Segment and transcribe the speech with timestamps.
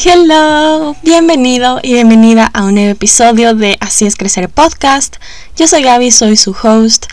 [0.00, 5.16] Hello, bienvenido y bienvenida a un nuevo episodio de Así es Crecer Podcast.
[5.56, 7.06] Yo soy Gaby, soy su host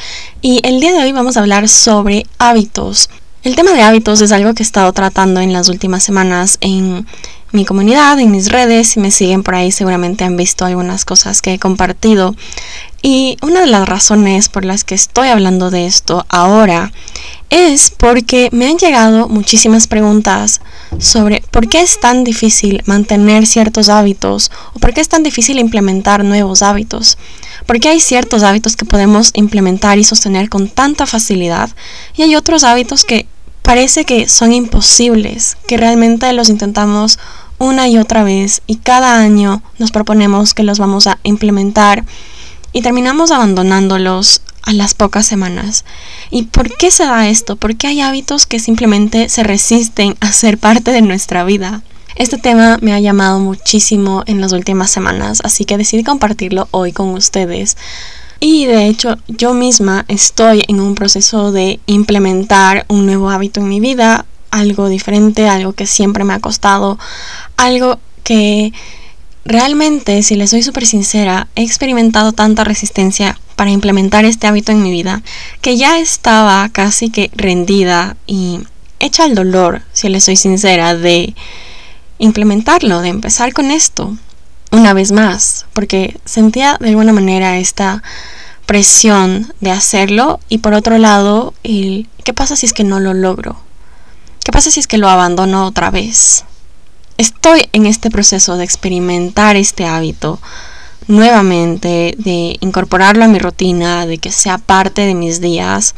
[0.43, 3.09] y el día de hoy vamos a hablar sobre hábitos.
[3.41, 7.07] El tema de hábitos es algo que he estado tratando en las últimas semanas en
[7.55, 8.89] mi comunidad, en mis redes.
[8.89, 12.35] Si me siguen por ahí seguramente han visto algunas cosas que he compartido.
[13.01, 16.91] Y una de las razones por las que estoy hablando de esto ahora
[17.51, 20.61] es porque me han llegado muchísimas preguntas
[20.97, 25.59] sobre por qué es tan difícil mantener ciertos hábitos o por qué es tan difícil
[25.59, 27.17] implementar nuevos hábitos.
[27.67, 31.69] Porque hay ciertos hábitos que podemos implementar y sostener con tanta facilidad
[32.15, 33.27] y hay otros hábitos que
[33.61, 37.19] parece que son imposibles, que realmente los intentamos
[37.57, 42.05] una y otra vez y cada año nos proponemos que los vamos a implementar
[42.73, 45.85] y terminamos abandonándolos a las pocas semanas.
[46.31, 47.55] ¿Y por qué se da esto?
[47.55, 51.83] Porque hay hábitos que simplemente se resisten a ser parte de nuestra vida.
[52.15, 56.91] Este tema me ha llamado muchísimo en las últimas semanas, así que decidí compartirlo hoy
[56.91, 57.77] con ustedes.
[58.39, 63.69] Y de hecho yo misma estoy en un proceso de implementar un nuevo hábito en
[63.69, 66.97] mi vida, algo diferente, algo que siempre me ha costado,
[67.57, 68.73] algo que
[69.45, 74.81] realmente, si les soy súper sincera, he experimentado tanta resistencia para implementar este hábito en
[74.81, 75.21] mi vida,
[75.61, 78.59] que ya estaba casi que rendida y
[78.99, 81.35] hecha al dolor, si les soy sincera, de
[82.17, 84.17] implementarlo, de empezar con esto
[84.71, 88.03] una vez más, porque sentía de alguna manera esta
[88.65, 93.13] presión de hacerlo y por otro lado, el, ¿qué pasa si es que no lo
[93.13, 93.64] logro?
[94.45, 96.45] ¿Qué pasa si es que lo abandono otra vez?
[97.17, 100.39] Estoy en este proceso de experimentar este hábito
[101.07, 105.95] nuevamente, de incorporarlo a mi rutina, de que sea parte de mis días.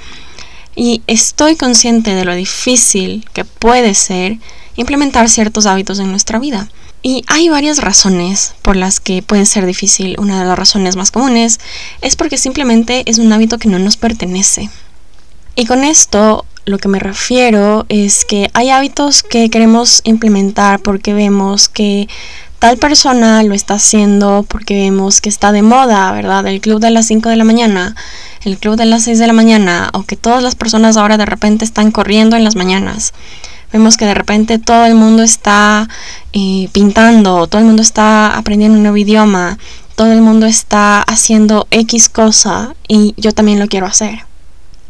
[0.77, 4.37] Y estoy consciente de lo difícil que puede ser
[4.77, 6.69] implementar ciertos hábitos en nuestra vida.
[7.03, 10.15] Y hay varias razones por las que puede ser difícil.
[10.19, 11.59] Una de las razones más comunes
[11.99, 14.69] es porque simplemente es un hábito que no nos pertenece.
[15.53, 21.13] Y con esto lo que me refiero es que hay hábitos que queremos implementar porque
[21.13, 22.09] vemos que
[22.59, 26.45] tal persona lo está haciendo porque vemos que está de moda, ¿verdad?
[26.45, 27.95] El club de las 5 de la mañana,
[28.43, 31.25] el club de las 6 de la mañana, o que todas las personas ahora de
[31.25, 33.13] repente están corriendo en las mañanas.
[33.71, 35.87] Vemos que de repente todo el mundo está
[36.33, 39.57] eh, pintando, todo el mundo está aprendiendo un nuevo idioma,
[39.95, 44.26] todo el mundo está haciendo X cosa y yo también lo quiero hacer.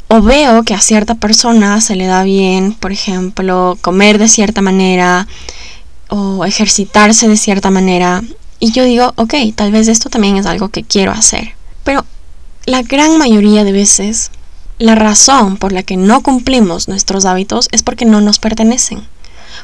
[0.10, 4.62] O veo que a cierta persona se le da bien, por ejemplo, comer de cierta
[4.62, 5.28] manera,
[6.10, 8.24] o ejercitarse de cierta manera.
[8.60, 11.52] Y yo digo, ok, tal vez esto también es algo que quiero hacer.
[11.84, 12.06] Pero
[12.66, 14.32] la gran mayoría de veces,
[14.80, 19.04] la razón por la que no cumplimos nuestros hábitos es porque no nos pertenecen.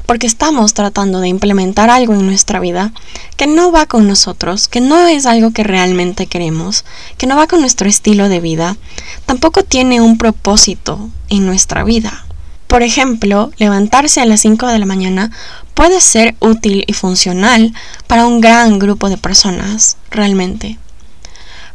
[0.06, 2.92] Porque estamos tratando de implementar algo en nuestra vida
[3.38, 6.86] que no va con nosotros, que no es algo que realmente queremos,
[7.18, 8.78] que no va con nuestro estilo de vida,
[9.26, 12.26] tampoco tiene un propósito en nuestra vida.
[12.68, 15.32] Por ejemplo, levantarse a las 5 de la mañana
[15.76, 17.72] puede ser útil y funcional
[18.08, 20.80] para un gran grupo de personas, realmente.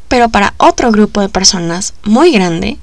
[0.09, 2.79] Pero para otro grupo de personas muy grande,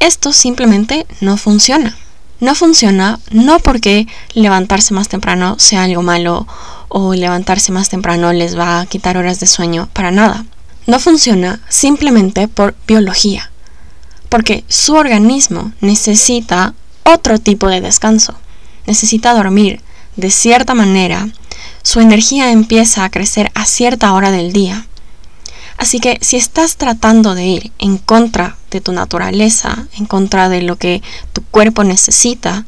[0.00, 1.96] esto simplemente no funciona.
[2.40, 6.46] No funciona no porque levantarse más temprano sea algo malo
[6.88, 10.44] o levantarse más temprano les va a quitar horas de sueño, para nada.
[10.86, 13.50] No funciona simplemente por biología,
[14.28, 16.74] porque su organismo necesita
[17.04, 18.34] otro tipo de descanso.
[18.86, 19.80] Necesita dormir
[20.16, 21.28] de cierta manera.
[21.82, 24.86] Su energía empieza a crecer a cierta hora del día.
[25.80, 30.62] Así que si estás tratando de ir en contra de tu naturaleza, en contra de
[30.62, 31.02] lo que
[31.32, 32.64] tu cuerpo necesita,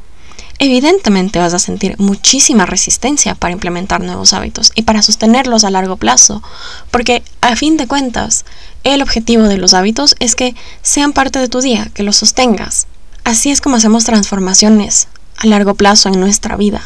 [0.58, 5.96] evidentemente vas a sentir muchísima resistencia para implementar nuevos hábitos y para sostenerlos a largo
[5.96, 6.42] plazo,
[6.90, 8.44] porque a fin de cuentas,
[8.82, 12.88] el objetivo de los hábitos es que sean parte de tu día, que los sostengas,
[13.24, 15.06] Así es como hacemos transformaciones
[15.36, 16.82] a largo plazo en nuestra vida,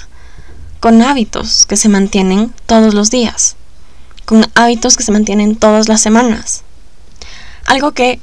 [0.81, 3.57] con hábitos que se mantienen todos los días,
[4.27, 6.63] con hábitos que se mantienen todas las semanas.
[7.65, 8.21] Algo que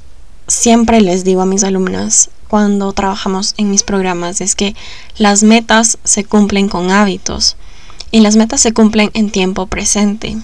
[0.47, 4.75] siempre les digo a mis alumnas cuando trabajamos en mis programas es que
[5.17, 7.55] las metas se cumplen con hábitos
[8.11, 10.37] y las metas se cumplen en tiempo presente.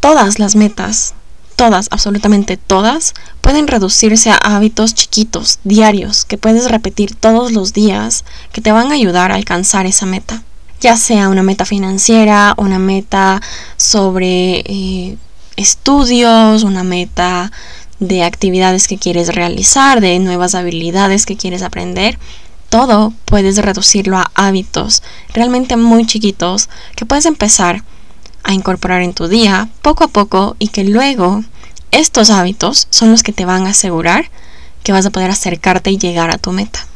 [0.00, 1.14] Todas las metas
[1.62, 8.24] todas, absolutamente todas, pueden reducirse a hábitos chiquitos, diarios, que puedes repetir todos los días,
[8.50, 10.42] que te van a ayudar a alcanzar esa meta.
[10.82, 13.40] Ya sea una meta financiera, una meta
[13.76, 15.16] sobre eh,
[15.54, 17.52] estudios, una meta
[18.00, 22.18] de actividades que quieres realizar, de nuevas habilidades que quieres aprender,
[22.68, 27.84] todo puedes reducirlo a hábitos realmente muy chiquitos que puedes empezar
[28.42, 31.44] a incorporar en tu día poco a poco y que luego
[31.92, 34.30] estos hábitos son los que te van a asegurar
[34.82, 36.88] que vas a poder acercarte y llegar a tu meta.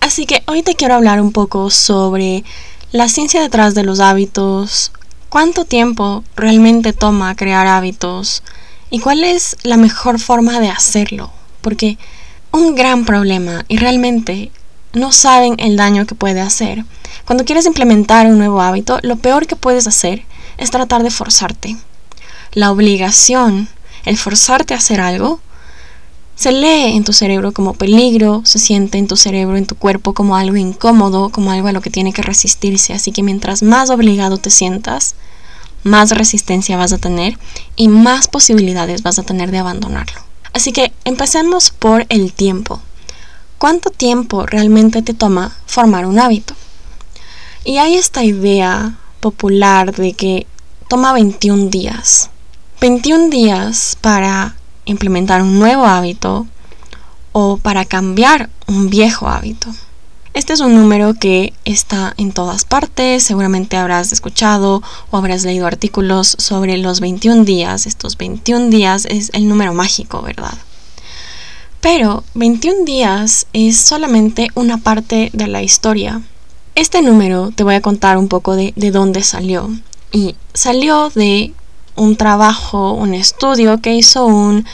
[0.00, 2.42] Así que hoy te quiero hablar un poco sobre
[2.90, 4.92] la ciencia detrás de los hábitos,
[5.28, 8.42] cuánto tiempo realmente toma crear hábitos
[8.90, 11.30] y cuál es la mejor forma de hacerlo.
[11.60, 11.98] Porque
[12.50, 14.50] un gran problema y realmente
[14.94, 16.84] no saben el daño que puede hacer.
[17.26, 20.24] Cuando quieres implementar un nuevo hábito, lo peor que puedes hacer
[20.56, 21.76] es tratar de forzarte.
[22.52, 23.68] La obligación,
[24.06, 25.40] el forzarte a hacer algo,
[26.38, 30.14] se lee en tu cerebro como peligro, se siente en tu cerebro, en tu cuerpo
[30.14, 32.92] como algo incómodo, como algo a lo que tiene que resistirse.
[32.92, 35.16] Así que mientras más obligado te sientas,
[35.82, 37.36] más resistencia vas a tener
[37.74, 40.20] y más posibilidades vas a tener de abandonarlo.
[40.52, 42.80] Así que empecemos por el tiempo.
[43.58, 46.54] ¿Cuánto tiempo realmente te toma formar un hábito?
[47.64, 50.46] Y hay esta idea popular de que
[50.88, 52.30] toma 21 días.
[52.80, 54.54] 21 días para
[54.88, 56.46] implementar un nuevo hábito
[57.32, 59.68] o para cambiar un viejo hábito.
[60.34, 65.66] Este es un número que está en todas partes, seguramente habrás escuchado o habrás leído
[65.66, 67.86] artículos sobre los 21 días.
[67.86, 70.56] Estos 21 días es el número mágico, ¿verdad?
[71.80, 76.22] Pero 21 días es solamente una parte de la historia.
[76.74, 79.70] Este número te voy a contar un poco de, de dónde salió.
[80.12, 81.52] Y salió de
[81.98, 84.64] un trabajo, un estudio que hizo un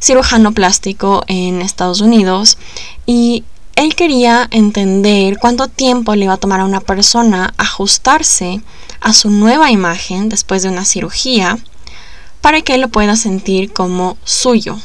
[0.00, 2.58] cirujano plástico en Estados Unidos
[3.06, 3.42] y
[3.76, 8.60] él quería entender cuánto tiempo le iba a tomar a una persona ajustarse
[9.00, 11.58] a su nueva imagen después de una cirugía
[12.40, 14.78] para que lo pueda sentir como suyo.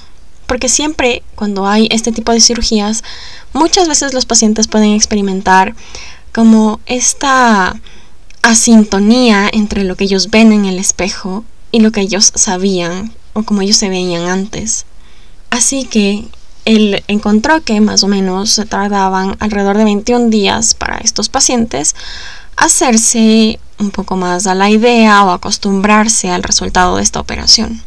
[0.48, 3.04] Porque siempre cuando hay este tipo de cirugías,
[3.54, 5.76] muchas veces los pacientes pueden experimentar
[6.34, 7.80] como esta
[8.42, 13.44] asintonía entre lo que ellos ven en el espejo y lo que ellos sabían o
[13.44, 14.86] como ellos se veían antes.
[15.50, 16.28] Así que
[16.66, 21.96] él encontró que más o menos se tardaban alrededor de 21 días para estos pacientes
[22.56, 27.82] hacerse un poco más a la idea o acostumbrarse al resultado de esta operación.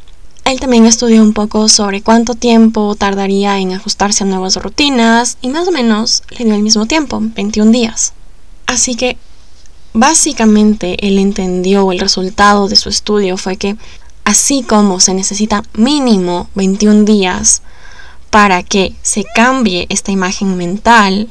[0.45, 5.49] Él también estudió un poco sobre cuánto tiempo tardaría en ajustarse a nuevas rutinas y
[5.49, 8.15] más o menos le dio el mismo tiempo, 21 días.
[8.67, 9.19] Así que
[9.95, 13.77] Básicamente él entendió el resultado de su estudio fue que
[14.25, 17.63] así como se necesita mínimo 21 días
[18.31, 21.29] para que se cambie esta imagen mental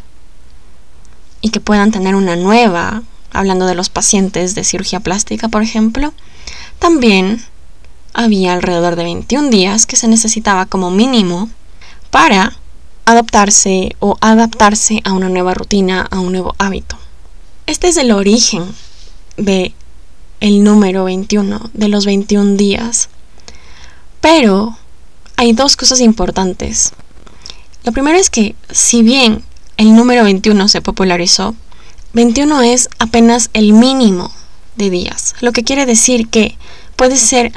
[1.42, 6.14] y que puedan tener una nueva, hablando de los pacientes de cirugía plástica, por ejemplo,
[6.78, 7.44] también
[8.14, 11.50] había alrededor de 21 días que se necesitaba como mínimo
[12.12, 12.54] para
[13.06, 17.01] adaptarse o adaptarse a una nueva rutina, a un nuevo hábito.
[17.72, 18.66] Este es el origen
[19.38, 19.74] de
[20.42, 23.08] el número 21, de los 21 días.
[24.20, 24.78] Pero
[25.38, 26.92] hay dos cosas importantes.
[27.86, 29.46] Lo primero es que si bien
[29.78, 31.56] el número 21 se popularizó,
[32.12, 34.34] 21 es apenas el mínimo
[34.76, 36.58] de días, lo que quiere decir que
[36.98, 37.54] puede ser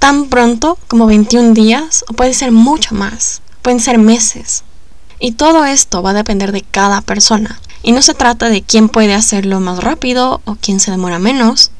[0.00, 4.64] tan pronto como 21 días o puede ser mucho más, pueden ser meses.
[5.20, 7.60] Y todo esto va a depender de cada persona.
[7.82, 11.70] Y no se trata de quién puede hacerlo más rápido o quién se demora menos.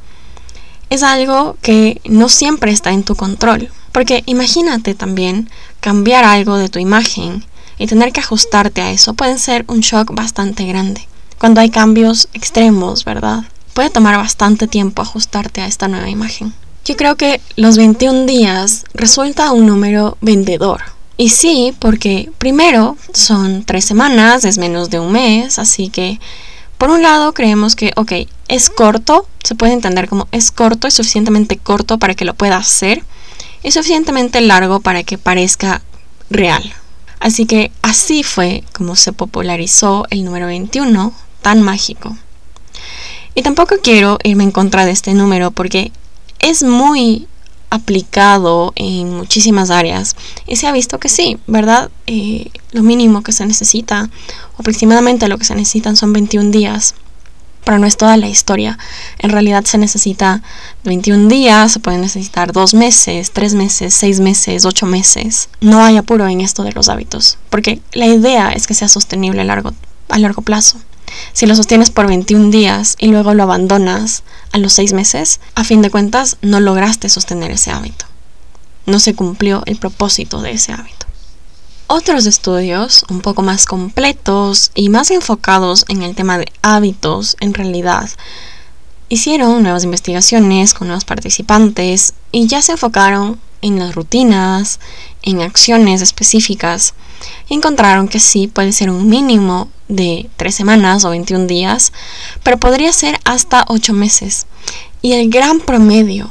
[0.89, 3.71] Es algo que no siempre está en tu control.
[3.93, 7.45] Porque imagínate también cambiar algo de tu imagen
[7.79, 11.07] y tener que ajustarte a eso puede ser un shock bastante grande.
[11.39, 13.45] Cuando hay cambios extremos, ¿verdad?
[13.75, 16.53] Puede tomar bastante tiempo ajustarte a esta nueva imagen.
[16.85, 20.83] Yo creo que los 21 días resulta un número vendedor
[21.21, 26.19] y sí, porque primero son tres semanas, es menos de un mes, así que
[26.79, 28.13] por un lado creemos que, ok,
[28.49, 32.57] es corto, se puede entender como es corto, es suficientemente corto para que lo pueda
[32.57, 33.05] hacer
[33.63, 35.83] y suficientemente largo para que parezca
[36.31, 36.63] real.
[37.19, 41.13] Así que así fue como se popularizó el número 21,
[41.43, 42.17] tan mágico.
[43.35, 45.93] Y tampoco quiero irme en contra de este número porque
[46.39, 47.29] es muy
[47.71, 51.91] aplicado en muchísimas áreas y se ha visto que sí, ¿verdad?
[52.07, 54.11] Eh, lo mínimo que se necesita,
[54.59, 56.95] aproximadamente lo que se necesitan son 21 días,
[57.65, 58.79] pero no es toda la historia.
[59.19, 60.43] En realidad se necesita
[60.85, 65.49] 21 días, se pueden necesitar 2 meses, 3 meses, 6 meses, 8 meses.
[65.61, 69.43] No hay apuro en esto de los hábitos, porque la idea es que sea sostenible
[69.43, 69.73] a largo,
[70.09, 70.79] a largo plazo.
[71.33, 75.65] Si lo sostienes por 21 días y luego lo abandonas a los 6 meses, a
[75.65, 78.07] fin de cuentas no lograste sostener ese hábito.
[78.87, 81.07] No se cumplió el propósito de ese hábito.
[81.87, 87.53] Otros estudios, un poco más completos y más enfocados en el tema de hábitos, en
[87.53, 88.09] realidad,
[89.13, 94.79] Hicieron nuevas investigaciones con los participantes y ya se enfocaron en las rutinas,
[95.23, 96.95] en acciones específicas.
[97.49, 101.93] Encontraron que sí puede ser un mínimo de 3 semanas o 21 días,
[102.43, 104.47] pero podría ser hasta 8 meses.
[105.03, 106.31] Y el gran promedio,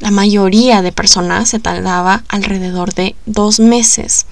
[0.00, 4.26] la mayoría de personas se tardaba alrededor de 2 meses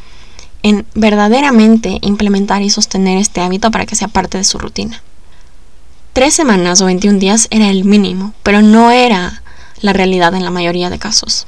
[0.63, 5.03] en verdaderamente implementar y sostener este hábito para que sea parte de su rutina.
[6.13, 9.43] Tres semanas o 21 días era el mínimo, pero no era
[9.81, 11.47] la realidad en la mayoría de casos.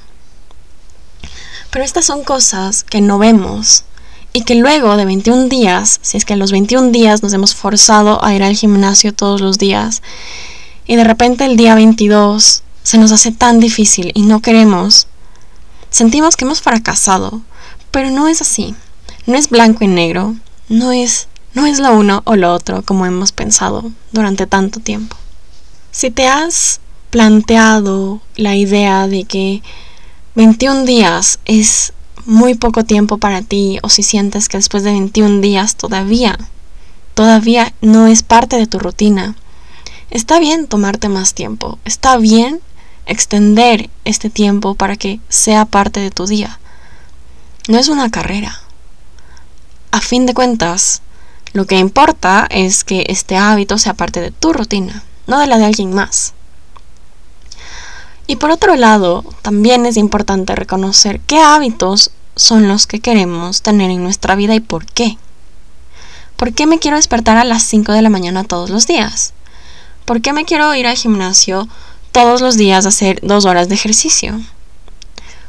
[1.70, 3.84] Pero estas son cosas que no vemos
[4.32, 7.54] y que luego de 21 días, si es que a los 21 días nos hemos
[7.54, 10.02] forzado a ir al gimnasio todos los días
[10.86, 15.06] y de repente el día 22 se nos hace tan difícil y no queremos,
[15.90, 17.42] sentimos que hemos fracasado,
[17.90, 18.74] pero no es así.
[19.26, 20.36] No es blanco y negro,
[20.70, 25.16] no es no es lo uno o lo otro como hemos pensado durante tanto tiempo.
[25.90, 26.80] Si te has
[27.10, 29.62] planteado la idea de que
[30.34, 31.92] 21 días es
[32.28, 36.38] muy poco tiempo para ti o si sientes que después de 21 días todavía,
[37.14, 39.34] todavía no es parte de tu rutina,
[40.10, 42.60] está bien tomarte más tiempo, está bien
[43.06, 46.60] extender este tiempo para que sea parte de tu día.
[47.66, 48.60] No es una carrera.
[49.90, 51.00] A fin de cuentas,
[51.54, 55.56] lo que importa es que este hábito sea parte de tu rutina, no de la
[55.56, 56.34] de alguien más.
[58.28, 63.90] Y por otro lado, también es importante reconocer qué hábitos son los que queremos tener
[63.90, 65.16] en nuestra vida y por qué.
[66.36, 69.32] ¿Por qué me quiero despertar a las 5 de la mañana todos los días?
[70.04, 71.68] ¿Por qué me quiero ir al gimnasio
[72.12, 74.38] todos los días a hacer dos horas de ejercicio?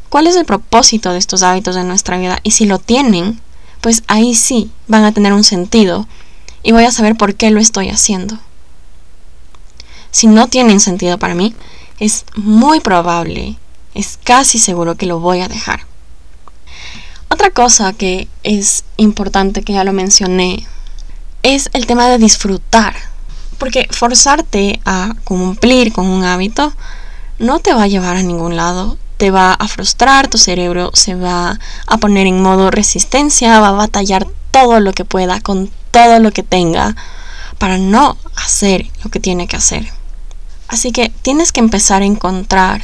[0.08, 2.40] ¿Cuál es el propósito de estos hábitos en nuestra vida?
[2.44, 3.42] Y si lo tienen,
[3.82, 6.08] pues ahí sí van a tener un sentido
[6.64, 8.40] y voy a saber por qué lo estoy haciendo.
[10.12, 11.54] Si no tienen sentido para mí,
[12.00, 13.58] es muy probable,
[13.94, 15.82] es casi seguro que lo voy a dejar.
[17.30, 20.66] Otra cosa que es importante, que ya lo mencioné,
[21.44, 22.96] es el tema de disfrutar.
[23.58, 26.74] Porque forzarte a cumplir con un hábito
[27.40, 31.14] no te va a llevar a ningún lado te va a frustrar, tu cerebro se
[31.14, 36.22] va a poner en modo resistencia, va a batallar todo lo que pueda con todo
[36.22, 36.96] lo que tenga
[37.58, 39.99] para no hacer lo que tiene que hacer.
[40.70, 42.84] Así que tienes que empezar a encontrar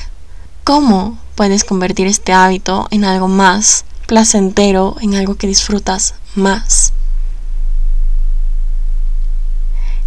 [0.63, 6.93] cómo puedes convertir este hábito en algo más placentero, en algo que disfrutas más.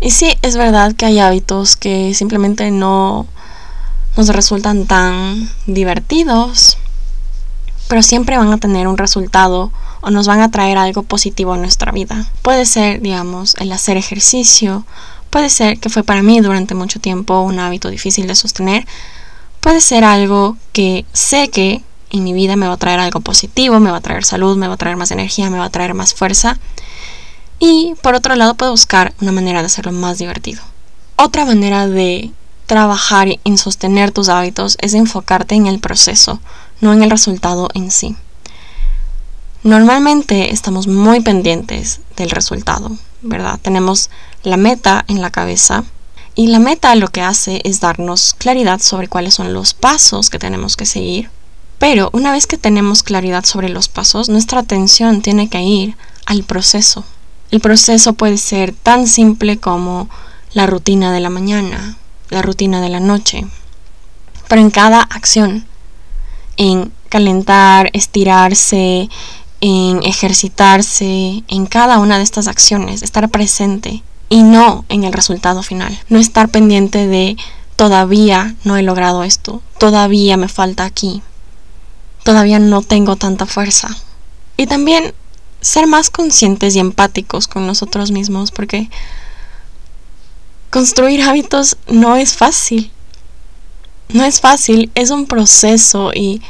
[0.00, 3.26] Y sí, es verdad que hay hábitos que simplemente no
[4.16, 6.77] nos resultan tan divertidos,
[7.88, 11.56] pero siempre van a tener un resultado o nos van a traer algo positivo a
[11.56, 12.26] nuestra vida.
[12.42, 14.84] Puede ser, digamos, el hacer ejercicio,
[15.30, 18.86] puede ser que fue para mí durante mucho tiempo un hábito difícil de sostener,
[19.60, 23.80] puede ser algo que sé que en mi vida me va a traer algo positivo,
[23.80, 25.94] me va a traer salud, me va a traer más energía, me va a traer
[25.94, 26.58] más fuerza.
[27.58, 30.62] Y por otro lado puedo buscar una manera de hacerlo más divertido.
[31.16, 32.30] Otra manera de
[32.66, 36.40] trabajar en sostener tus hábitos es enfocarte en el proceso,
[36.80, 38.16] no en el resultado en sí.
[39.62, 43.58] Normalmente estamos muy pendientes del resultado, ¿verdad?
[43.60, 44.10] Tenemos
[44.42, 45.84] la meta en la cabeza
[46.34, 50.38] y la meta lo que hace es darnos claridad sobre cuáles son los pasos que
[50.38, 51.30] tenemos que seguir.
[51.78, 56.44] Pero una vez que tenemos claridad sobre los pasos, nuestra atención tiene que ir al
[56.44, 57.04] proceso.
[57.50, 60.08] El proceso puede ser tan simple como
[60.52, 61.96] la rutina de la mañana,
[62.30, 63.46] la rutina de la noche.
[64.48, 65.66] Pero en cada acción,
[66.58, 69.08] en calentar, estirarse,
[69.62, 75.62] en ejercitarse, en cada una de estas acciones, estar presente y no en el resultado
[75.62, 75.98] final.
[76.10, 77.36] No estar pendiente de
[77.76, 81.22] todavía no he logrado esto, todavía me falta aquí,
[82.24, 83.96] todavía no tengo tanta fuerza.
[84.56, 85.14] Y también
[85.60, 88.90] ser más conscientes y empáticos con nosotros mismos, porque
[90.70, 92.90] construir hábitos no es fácil.
[94.08, 96.40] No es fácil, es un proceso y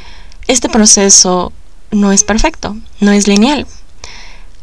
[0.47, 1.51] este proceso
[1.91, 3.67] no es perfecto, no es lineal.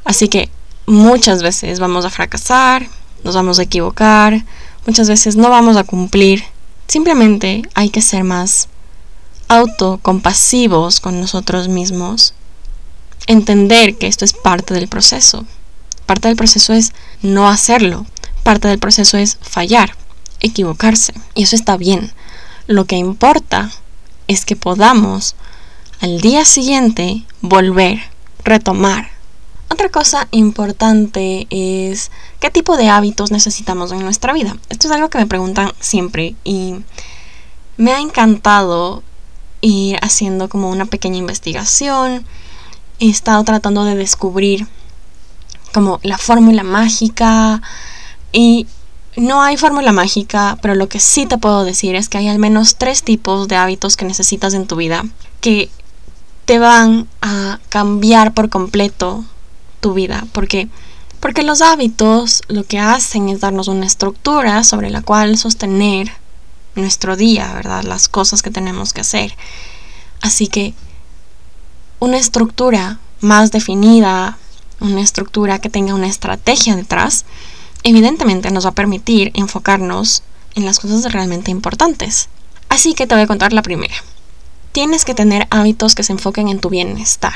[0.04, 0.48] Así que
[0.86, 2.88] muchas veces vamos a fracasar,
[3.24, 4.44] nos vamos a equivocar,
[4.86, 6.44] muchas veces no vamos a cumplir.
[6.88, 8.68] Simplemente hay que ser más
[9.48, 12.34] autocompasivos con nosotros mismos.
[13.26, 15.44] Entender que esto es parte del proceso.
[16.06, 18.06] Parte del proceso es no hacerlo,
[18.46, 19.96] Parte del proceso es fallar,
[20.38, 22.12] equivocarse, y eso está bien.
[22.66, 23.70] Lo que importa
[24.26, 25.36] es que podamos
[26.00, 27.98] al día siguiente volver,
[28.44, 29.10] retomar,
[29.68, 34.56] Otra cosa importante es qué tipo de hábitos necesitamos en nuestra vida.
[34.68, 36.76] Esto es algo que me preguntan siempre y
[37.76, 39.02] me ha encantado
[39.60, 42.24] ir haciendo como una pequeña investigación.
[43.00, 44.68] He estado tratando de descubrir
[45.72, 47.60] como la fórmula mágica
[48.32, 48.66] y
[49.16, 52.38] no hay fórmula mágica, pero lo que sí te puedo decir es que hay al
[52.38, 55.04] menos tres tipos de hábitos que necesitas en tu vida
[55.40, 55.70] que
[56.44, 59.24] te van a cambiar por completo
[59.80, 60.68] tu vida, porque
[61.20, 66.12] porque los hábitos lo que hacen es darnos una estructura sobre la cual sostener
[66.74, 67.82] nuestro día, ¿verdad?
[67.84, 69.34] Las cosas que tenemos que hacer.
[70.20, 70.74] Así que
[71.98, 74.38] una estructura más definida,
[74.78, 77.24] una estructura que tenga una estrategia detrás,
[77.82, 80.22] evidentemente nos va a permitir enfocarnos
[80.54, 82.28] en las cosas realmente importantes.
[82.68, 83.94] Así que te voy a contar la primera.
[84.72, 87.34] Tienes que tener hábitos que se enfoquen en tu bienestar.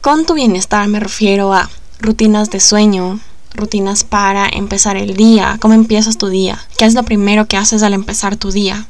[0.00, 3.20] Con tu bienestar me refiero a rutinas de sueño,
[3.54, 7.82] rutinas para empezar el día, cómo empiezas tu día, qué es lo primero que haces
[7.82, 8.86] al empezar tu día,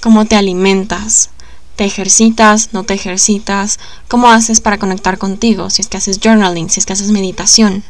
[0.00, 1.30] cómo te alimentas,
[1.76, 3.78] te ejercitas, no te ejercitas,
[4.08, 7.82] cómo haces para conectar contigo, si es que haces journaling, si es que haces meditación,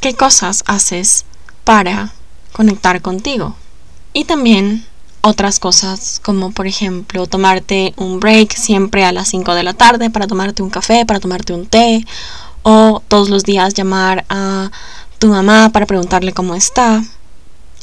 [0.00, 1.24] qué cosas haces
[1.64, 2.12] para
[2.52, 3.56] conectar contigo.
[4.12, 4.86] Y también
[5.22, 10.10] otras cosas como por ejemplo tomarte un break siempre a las 5 de la tarde
[10.10, 12.04] para tomarte un café, para tomarte un té
[12.62, 14.70] o todos los días llamar a
[15.18, 17.02] tu mamá para preguntarle cómo está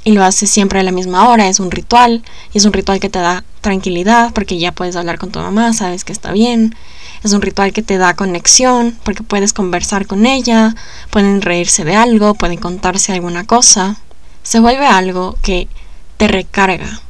[0.03, 2.23] y lo haces siempre a la misma hora, es un ritual
[2.53, 5.73] y es un ritual que te da tranquilidad porque ya puedes hablar con tu mamá,
[5.73, 6.75] sabes que está bien.
[7.23, 10.75] Es un ritual que te da conexión porque puedes conversar con ella,
[11.11, 13.97] pueden reírse de algo, pueden contarse alguna cosa.
[14.43, 15.67] Se vuelve algo que
[16.17, 17.01] te recarga.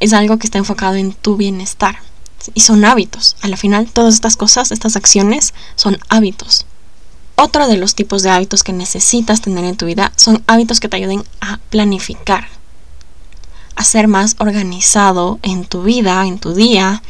[0.00, 1.96] Es algo que está enfocado en tu bienestar.
[2.54, 3.36] Y son hábitos.
[3.40, 6.66] A la final, todas estas cosas, estas acciones, son hábitos.
[7.40, 10.88] Otro de los tipos de hábitos que necesitas tener en tu vida son hábitos que
[10.88, 12.48] te ayuden a planificar,
[13.76, 17.00] a ser más organizado en tu vida, en tu día,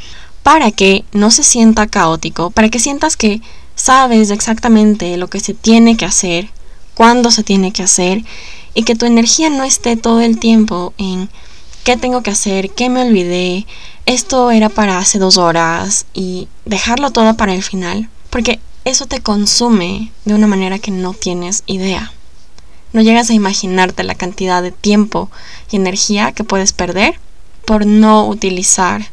[0.49, 3.43] para que no se sienta caótico, para que sientas que
[3.75, 6.49] sabes exactamente lo que se tiene que hacer,
[6.95, 8.25] cuándo se tiene que hacer
[8.73, 11.29] y que tu energía no esté todo el tiempo en
[11.85, 13.67] qué tengo que hacer, qué me olvidé,
[14.07, 19.21] esto era para hace dos horas y dejarlo todo para el final, porque eso te
[19.21, 22.11] consume de una manera que no tienes idea.
[22.95, 25.31] No llegas a imaginarte la cantidad de tiempo
[25.71, 27.21] y energía que puedes perder
[27.67, 29.11] por no utilizar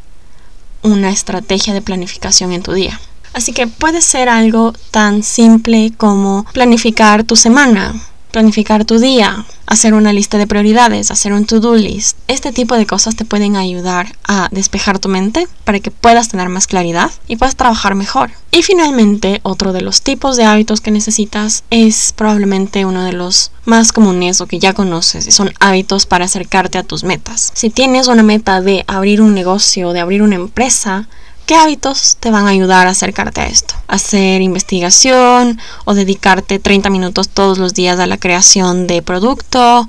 [0.85, 2.99] una estrategia de planificación en tu día.
[3.33, 7.93] Así que puede ser algo tan simple como planificar tu semana,
[8.35, 12.17] planificar tu día, hacer una lista de prioridades, hacer un to-do list.
[12.27, 16.49] Este tipo de cosas te pueden ayudar a despejar tu mente para que puedas tener
[16.49, 18.31] más claridad y puedas trabajar mejor.
[18.51, 23.51] Y finalmente, otro de los tipos de hábitos que necesitas es probablemente uno de los
[23.63, 27.53] más comunes o que ya conoces y son hábitos para acercarte a tus metas.
[27.55, 31.07] Si tienes una meta de abrir un negocio, de abrir una empresa,
[31.45, 33.75] ¿Qué hábitos te van a ayudar a acercarte a esto?
[33.87, 39.87] Hacer investigación o dedicarte 30 minutos todos los días a la creación de producto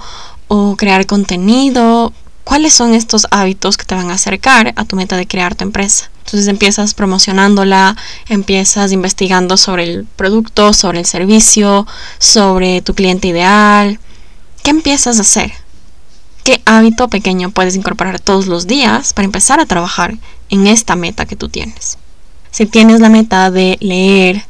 [0.48, 2.12] o crear contenido.
[2.44, 5.64] ¿Cuáles son estos hábitos que te van a acercar a tu meta de crear tu
[5.64, 6.10] empresa?
[6.26, 7.96] Entonces empiezas promocionándola,
[8.28, 11.86] empiezas investigando sobre el producto, sobre el servicio,
[12.18, 13.98] sobre tu cliente ideal.
[14.62, 15.52] ¿Qué empiezas a hacer?
[16.46, 20.16] ¿Qué hábito pequeño puedes incorporar todos los días para empezar a trabajar
[20.48, 21.98] en esta meta que tú tienes?
[22.52, 24.44] Si tienes la meta de leer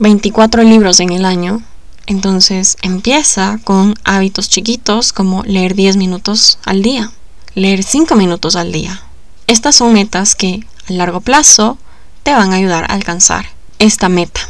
[0.00, 1.62] 24 libros en el año,
[2.06, 7.12] entonces empieza con hábitos chiquitos como leer 10 minutos al día,
[7.54, 9.00] leer 5 minutos al día.
[9.46, 11.78] Estas son metas que a largo plazo
[12.24, 13.46] te van a ayudar a alcanzar
[13.78, 14.40] esta meta.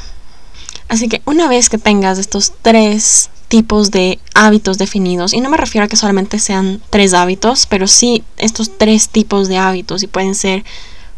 [0.88, 5.32] Así que una vez que tengas estos tres tipos de hábitos definidos.
[5.32, 9.46] Y no me refiero a que solamente sean tres hábitos, pero sí estos tres tipos
[9.46, 10.64] de hábitos y pueden ser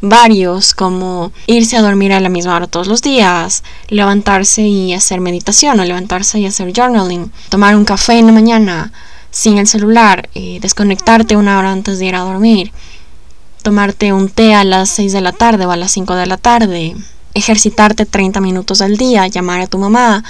[0.02, 5.22] varios como irse a dormir a la misma hora todos los días, levantarse y hacer
[5.22, 8.92] meditación o levantarse y hacer journaling, tomar un café en la mañana
[9.30, 12.70] sin el celular, y desconectarte una hora antes de ir a dormir,
[13.62, 16.36] tomarte un té a las 6 de la tarde o a las 5 de la
[16.36, 16.96] tarde,
[17.32, 20.22] ejercitarte 30 minutos al día, llamar a tu mamá,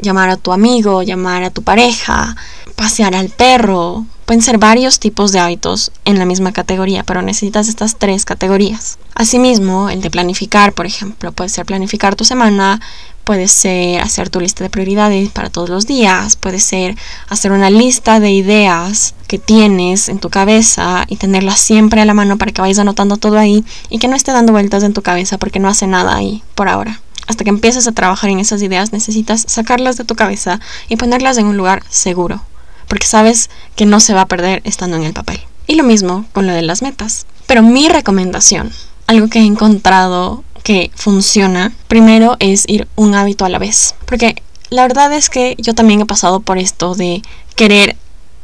[0.00, 2.36] llamar a tu amigo, llamar a tu pareja,
[2.74, 4.04] pasear al perro.
[4.24, 8.98] Pueden ser varios tipos de hábitos en la misma categoría, pero necesitas estas tres categorías.
[9.14, 12.80] Asimismo, el de planificar, por ejemplo, puede ser planificar tu semana,
[13.26, 16.94] puede ser hacer tu lista de prioridades para todos los días, puede ser
[17.28, 22.14] hacer una lista de ideas que tienes en tu cabeza y tenerlas siempre a la
[22.14, 25.02] mano para que vayas anotando todo ahí y que no esté dando vueltas en tu
[25.02, 27.00] cabeza porque no hace nada ahí por ahora.
[27.26, 31.38] Hasta que empieces a trabajar en esas ideas, necesitas sacarlas de tu cabeza y ponerlas
[31.38, 32.42] en un lugar seguro,
[32.88, 35.40] porque sabes que no se va a perder estando en el papel.
[35.66, 37.26] Y lo mismo con lo de las metas.
[37.46, 38.72] Pero mi recomendación,
[39.06, 43.94] algo que he encontrado que funciona, primero es ir un hábito a la vez.
[44.04, 47.22] Porque la verdad es que yo también he pasado por esto de
[47.54, 47.96] querer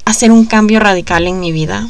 [0.05, 1.88] hacer un cambio radical en mi vida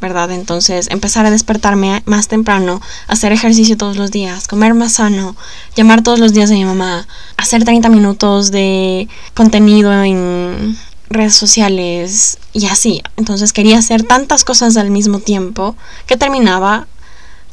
[0.00, 0.30] ¿verdad?
[0.30, 5.36] Entonces empezar a despertarme más temprano, hacer ejercicio todos los días, comer más sano,
[5.76, 7.06] llamar todos los días a mi mamá,
[7.36, 10.76] hacer 30 minutos de contenido en
[11.10, 13.02] redes sociales y así.
[13.16, 16.86] Entonces quería hacer tantas cosas al mismo tiempo que terminaba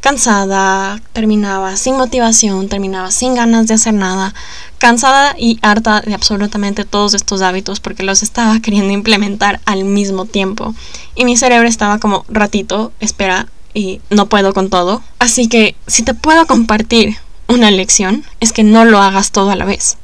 [0.06, 4.36] cansada, terminaba sin motivación, terminaba sin ganas de hacer nada,
[4.78, 10.26] cansada y harta de absolutamente todos estos hábitos porque los estaba queriendo implementar al mismo
[10.26, 10.76] tiempo.
[11.16, 15.02] Y mi cerebro estaba como ratito, espera, y no puedo con todo.
[15.18, 19.56] Así que si te puedo compartir una lección, es que no lo hagas todo a
[19.56, 19.98] la vez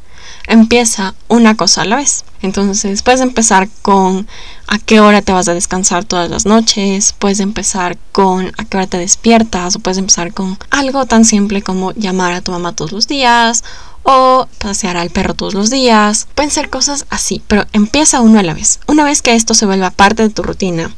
[0.52, 2.26] empieza una cosa a la vez.
[2.42, 4.28] Entonces puedes empezar con
[4.68, 8.78] a qué hora te vas a descansar todas las noches, puedes empezar con a qué
[8.78, 12.74] hora te despiertas o puedes empezar con algo tan simple como llamar a tu mamá
[12.74, 13.64] todos los días
[14.04, 16.28] o pasear al perro todos los días.
[16.36, 18.82] Pueden ser cosas así, pero empieza uno a la vez.
[18.88, 20.92] Una vez que esto se vuelva parte de tu rutina,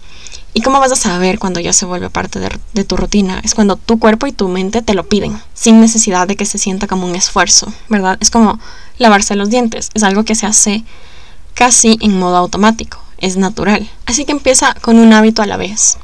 [0.53, 3.41] ¿Y cómo vas a saber cuando ya se vuelve parte de, de, tu rutina?
[3.43, 6.59] Es cuando tu cuerpo y tu mente te lo piden, sin necesidad de que se
[6.59, 8.17] sienta como un esfuerzo, ¿verdad?
[8.19, 8.59] Es como
[8.99, 10.83] lavarse los dientes, es algo que se hace
[11.55, 13.89] casi en modo automático, es natural.
[14.05, 15.97] Así que empieza con un hábito a la vez,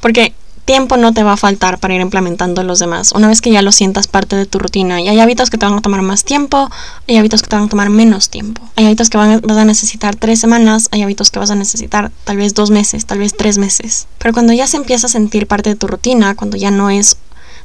[0.00, 0.34] porque
[0.64, 3.12] tiempo no te va a faltar para ir implementando los demás.
[3.12, 5.66] Una vez que ya lo sientas parte de tu rutina, y hay hábitos que te
[5.66, 6.70] van a tomar más tiempo,
[7.06, 8.62] hay hábitos que te van a tomar menos tiempo.
[8.76, 12.36] Hay hábitos que vas a necesitar tres semanas, hay hábitos que vas a necesitar tal
[12.36, 14.06] vez dos meses, tal vez tres meses.
[14.18, 17.18] Pero cuando ya se empieza a sentir parte de tu rutina, cuando ya no es,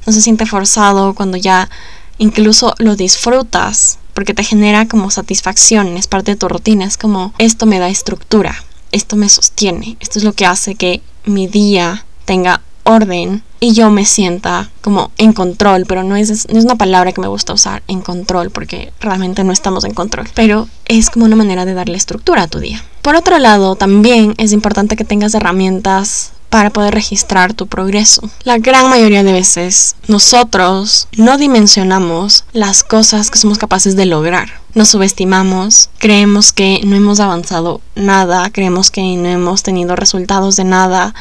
[0.05, 1.69] no se siente forzado, cuando ya
[2.17, 7.33] incluso lo disfrutas, porque te genera como satisfacción, es parte de tu rutina, es como
[7.37, 12.05] esto me da estructura, esto me sostiene, esto es lo que hace que mi día
[12.25, 16.75] tenga orden y yo me sienta como en control, pero no es, no es una
[16.75, 21.09] palabra que me gusta usar, en control, porque realmente no estamos en control, pero es
[21.09, 22.83] como una manera de darle estructura a tu día.
[23.01, 28.29] Por otro lado, también es importante que tengas herramientas para poder registrar tu progreso.
[28.43, 34.49] La gran mayoría de veces nosotros no dimensionamos las cosas que somos capaces de lograr.
[34.73, 40.63] Nos subestimamos, creemos que no hemos avanzado nada, creemos que no hemos tenido resultados de
[40.63, 41.13] nada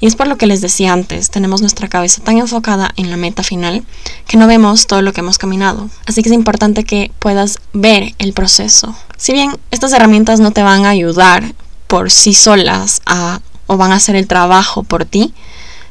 [0.00, 3.16] y es por lo que les decía antes, tenemos nuestra cabeza tan enfocada en la
[3.16, 3.84] meta final
[4.26, 5.90] que no vemos todo lo que hemos caminado.
[6.06, 8.94] Así que es importante que puedas ver el proceso.
[9.16, 11.54] Si bien estas herramientas no te van a ayudar
[11.86, 15.34] por sí solas a, o van a hacer el trabajo por ti,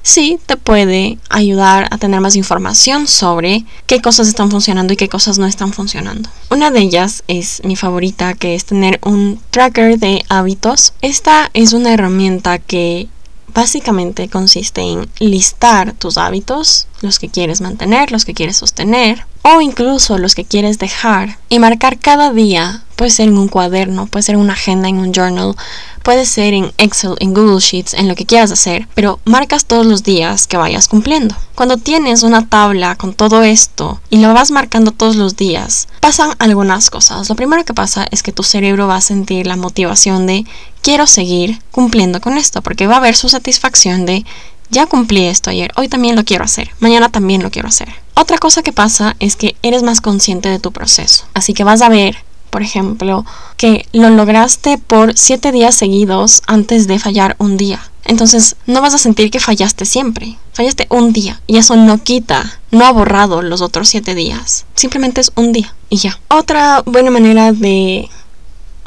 [0.02, 5.10] sí te puede ayudar a tener más información sobre qué cosas están funcionando y qué
[5.10, 6.30] cosas no están funcionando.
[6.50, 10.94] Una de ellas es mi favorita, que es tener un tracker de hábitos.
[11.02, 13.08] Esta es una herramienta que
[13.54, 19.62] básicamente consiste en listar tus hábitos, los que quieres mantener, los que quieres sostener o
[19.62, 22.84] incluso los que quieres dejar y marcar cada día.
[23.00, 25.56] Puede ser en un cuaderno, puede ser en una agenda, en un journal,
[26.04, 29.86] puede ser en Excel, en Google Sheets, en lo que quieras hacer, pero marcas todos
[29.86, 31.34] los días que vayas cumpliendo.
[31.56, 36.32] Cuando tienes una tabla con todo esto y lo vas marcando todos los días, pasan
[36.40, 37.30] algunas cosas.
[37.30, 40.46] Lo primero que pasa es que tu cerebro va a sentir la motivación de
[40.82, 44.26] quiero seguir cumpliendo con esto, porque va a haber su satisfacción de
[44.72, 47.88] ya cumplí esto ayer, hoy también lo quiero hacer, mañana también lo quiero hacer.
[48.14, 51.82] Otra cosa que pasa es que eres más consciente de tu proceso, así que vas
[51.82, 52.18] a ver
[52.50, 53.26] por ejemplo,
[53.58, 57.80] que lo lograste por siete días seguidos antes de fallar un día.
[58.06, 60.38] Entonces no vas a sentir que fallaste siempre.
[60.54, 64.66] Fallaste un día y eso no quita, no ha borrado los otros siete días.
[64.76, 66.20] Simplemente es un día y ya.
[66.28, 68.10] Otra buena manera de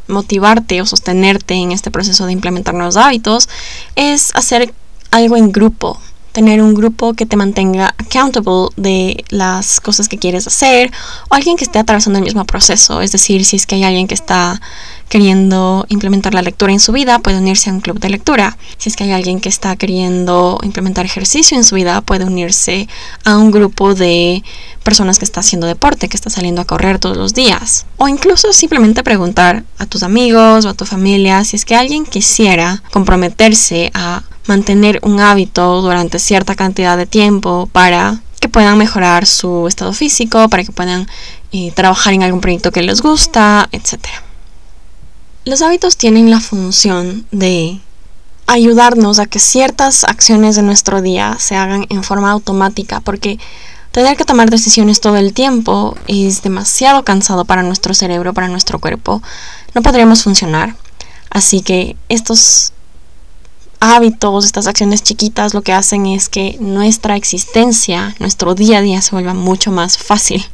[0.09, 3.49] motivarte o sostenerte en este proceso de implementar nuevos hábitos
[3.97, 4.75] es hacer
[5.11, 6.01] algo en grupo
[6.33, 10.91] tener un grupo que te mantenga accountable de las cosas que quieres hacer
[11.29, 13.01] o alguien que esté atravesando el mismo proceso.
[13.01, 14.61] Es decir, si es que hay alguien que está
[15.09, 18.57] queriendo implementar la lectura en su vida, puede unirse a un club de lectura.
[18.79, 22.89] Si es que hay alguien que está queriendo implementar ejercicio en su vida, puede unirse
[23.25, 24.43] a un grupo de
[24.83, 27.85] personas que está haciendo deporte, que está saliendo a correr todos los días.
[27.99, 32.07] O incluso simplemente preguntar a tus amigos o a tu familia si es que alguien
[32.07, 39.27] quisiera comprometerse a mantener un hábito durante cierta cantidad de tiempo para que puedan mejorar
[39.27, 41.09] su estado físico, para que puedan
[41.53, 44.07] eh, trabajar en algún proyecto que les gusta, etc.
[45.45, 47.81] Los hábitos tienen la función de
[48.47, 53.39] ayudarnos a que ciertas acciones de nuestro día se hagan en forma automática, porque
[53.93, 58.79] Tener que tomar decisiones todo el tiempo es demasiado cansado para nuestro cerebro, para nuestro
[58.79, 59.23] cuerpo.
[59.75, 60.75] No podríamos funcionar.
[61.29, 62.73] Así que estos
[63.83, 69.03] hábitos, estas acciones chiquitas lo que hacen es que nuestra existencia, nuestro día a día
[69.03, 70.47] se vuelva mucho más fácil.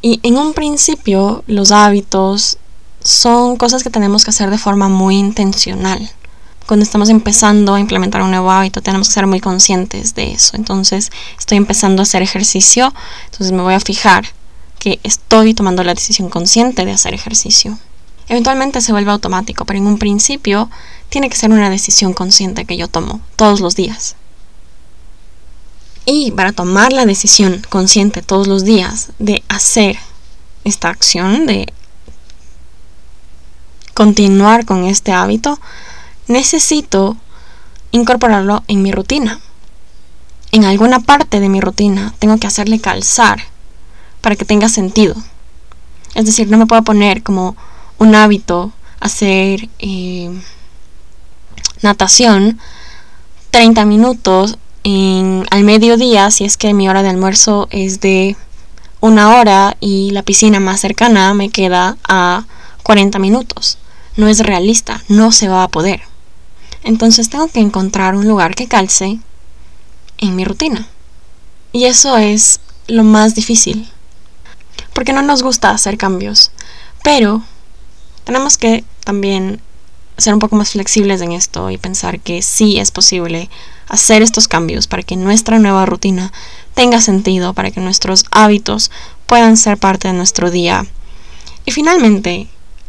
[0.00, 2.56] Y en un principio los hábitos
[3.04, 6.10] son cosas que tenemos que hacer de forma muy intencional.
[6.66, 10.56] Cuando estamos empezando a implementar un nuevo hábito tenemos que ser muy conscientes de eso.
[10.56, 12.90] Entonces estoy empezando a hacer ejercicio,
[13.26, 14.24] entonces me voy a fijar
[14.78, 17.78] que estoy tomando la decisión consciente de hacer ejercicio.
[18.30, 20.70] Eventualmente se vuelve automático, pero en un principio
[21.10, 24.16] tiene que ser una decisión consciente que yo tomo todos los días.
[26.06, 29.98] Y para tomar la decisión consciente todos los días de hacer
[30.64, 31.72] esta acción, de
[33.92, 35.60] continuar con este hábito,
[36.26, 37.16] necesito
[37.90, 39.40] incorporarlo en mi rutina.
[40.52, 43.40] En alguna parte de mi rutina tengo que hacerle calzar
[44.20, 45.14] para que tenga sentido.
[46.14, 47.56] Es decir, no me puedo poner como
[47.98, 50.30] un hábito hacer eh,
[51.82, 52.58] natación
[53.50, 58.36] 30 minutos al mediodía si es que mi hora de almuerzo es de
[59.00, 62.44] una hora y la piscina más cercana me queda a
[62.82, 63.78] 40 minutos.
[64.16, 66.02] No es realista, no se va a poder.
[66.82, 69.20] Entonces tengo que encontrar un lugar que calce
[70.18, 70.86] en mi rutina.
[71.72, 73.88] Y eso es lo más difícil.
[74.92, 76.50] Porque no nos gusta hacer cambios.
[77.02, 77.42] Pero
[78.24, 79.60] tenemos que también
[80.20, 83.50] ser un poco más flexibles en esto y pensar que sí es posible
[83.88, 86.32] hacer estos cambios para que nuestra nueva rutina
[86.74, 88.90] tenga sentido, para que nuestros hábitos
[89.26, 90.86] puedan ser parte de nuestro día.
[91.64, 92.48] Y finalmente,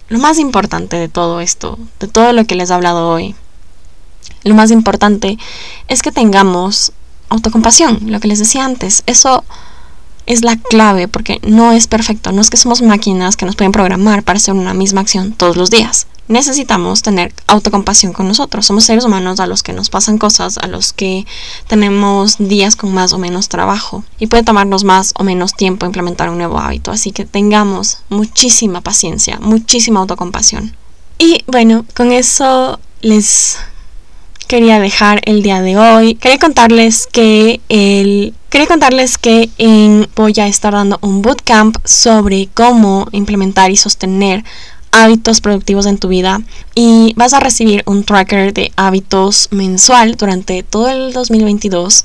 [0.09, 3.35] lo más importante de todo esto, de todo lo que les he hablado hoy,
[4.43, 5.37] lo más importante
[5.87, 6.93] es que tengamos
[7.29, 9.03] autocompasión, lo que les decía antes.
[9.05, 9.43] Eso
[10.25, 13.71] es la clave porque no es perfecto, no es que somos máquinas que nos pueden
[13.71, 16.07] programar para hacer una misma acción todos los días.
[16.27, 18.65] Necesitamos tener autocompasión con nosotros.
[18.65, 21.25] Somos seres humanos a los que nos pasan cosas, a los que
[21.67, 26.29] tenemos días con más o menos trabajo y puede tomarnos más o menos tiempo implementar
[26.29, 26.91] un nuevo hábito.
[26.91, 30.73] Así que tengamos muchísima paciencia, muchísima autocompasión.
[31.17, 33.57] Y bueno, con eso les
[34.51, 36.15] quería dejar el día de hoy.
[36.15, 39.49] Quería contarles que el Quería contarles que
[40.13, 44.43] voy a estar dando un bootcamp sobre cómo implementar y sostener
[44.91, 46.41] hábitos productivos en tu vida
[46.75, 52.03] y vas a recibir un tracker de hábitos mensual durante todo el 2022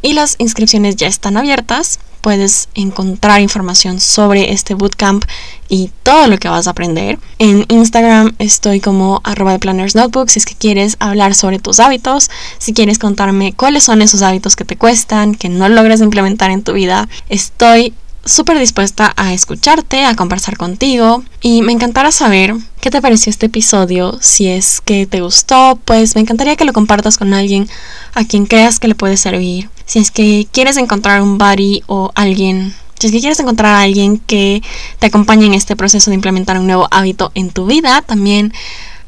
[0.00, 1.98] y las inscripciones ya están abiertas.
[2.20, 5.24] Puedes encontrar información sobre este bootcamp
[5.68, 7.18] y todo lo que vas a aprender.
[7.38, 11.80] En Instagram estoy como arroba de planners notebook si es que quieres hablar sobre tus
[11.80, 16.50] hábitos, si quieres contarme cuáles son esos hábitos que te cuestan, que no logras implementar
[16.50, 17.08] en tu vida.
[17.28, 23.30] Estoy súper dispuesta a escucharte, a conversar contigo y me encantará saber qué te pareció
[23.30, 24.18] este episodio.
[24.20, 27.68] Si es que te gustó, pues me encantaría que lo compartas con alguien
[28.14, 29.70] a quien creas que le puede servir.
[29.88, 33.82] Si es que quieres encontrar un buddy o alguien si es que quieres encontrar a
[33.82, 34.62] alguien que
[34.98, 38.52] te acompañe en este proceso de implementar un nuevo hábito en tu vida, también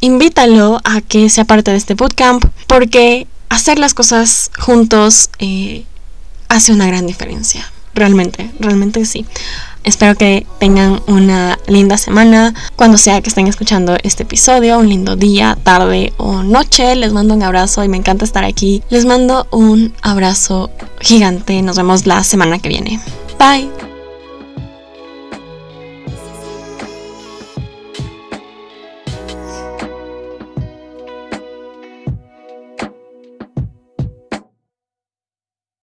[0.00, 5.84] invítalo a que sea parte de este bootcamp porque hacer las cosas juntos eh,
[6.48, 9.26] hace una gran diferencia realmente, realmente sí.
[9.84, 15.16] Espero que tengan una linda semana cuando sea que estén escuchando este episodio, un lindo
[15.16, 16.94] día, tarde o noche.
[16.96, 18.82] Les mando un abrazo y me encanta estar aquí.
[18.90, 21.62] Les mando un abrazo gigante.
[21.62, 23.00] Nos vemos la semana que viene.
[23.38, 23.89] Bye.